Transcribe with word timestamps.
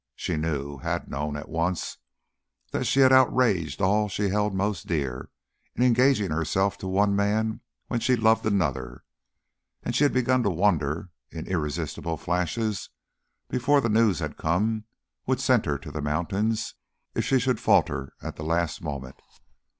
She 0.15 0.35
knew, 0.35 0.79
had 0.79 1.11
known 1.11 1.35
at 1.35 1.47
once, 1.47 1.97
that 2.71 2.85
she 2.85 3.01
had 3.01 3.13
outraged 3.13 3.83
all 3.83 4.09
she 4.09 4.29
held 4.29 4.51
most 4.51 4.87
dear, 4.87 5.29
in 5.75 5.83
engaging 5.83 6.31
herself 6.31 6.75
to 6.79 6.87
one 6.87 7.15
man 7.15 7.61
when 7.85 7.99
she 7.99 8.15
loved 8.15 8.43
another, 8.47 9.03
and 9.83 9.95
she 9.95 10.03
had 10.03 10.11
begun 10.11 10.41
to 10.41 10.49
wonder 10.49 11.11
in 11.29 11.45
irresistible 11.45 12.17
flashes 12.17 12.89
before 13.47 13.79
the 13.79 13.89
news 13.89 14.17
had 14.17 14.37
come 14.37 14.85
which 15.25 15.39
sent 15.39 15.67
her 15.67 15.77
to 15.77 15.91
the 15.91 16.01
mountains, 16.01 16.73
if 17.13 17.23
she 17.23 17.37
should 17.37 17.59
falter 17.59 18.13
at 18.23 18.37
the 18.37 18.43
last 18.43 18.81
moment. 18.81 19.21